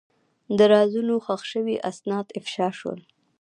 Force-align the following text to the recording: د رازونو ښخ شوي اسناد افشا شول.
د 0.57 0.59
رازونو 0.73 1.15
ښخ 1.25 1.41
شوي 1.51 1.75
اسناد 1.91 2.25
افشا 2.39 2.67
شول. 2.79 2.99